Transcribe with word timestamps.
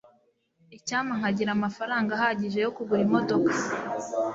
icyampa 0.77 1.13
nkagira 1.19 1.51
amafaranga 1.57 2.09
ahagije 2.17 2.57
yo 2.65 2.71
kugura 2.75 3.01
imodoka 3.07 3.51